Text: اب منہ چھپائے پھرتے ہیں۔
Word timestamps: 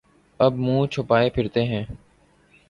اب 0.39 0.53
منہ 0.57 0.85
چھپائے 0.85 1.29
پھرتے 1.29 1.63
ہیں۔ 1.65 1.83